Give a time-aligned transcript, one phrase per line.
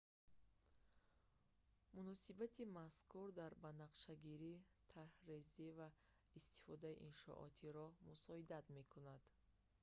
[1.95, 4.53] муносиботи мазкур дар банақшагирӣ
[4.93, 5.89] тарҳрезӣ ва
[6.39, 9.23] истифодаи иншооти роҳ мусоидат мекунанд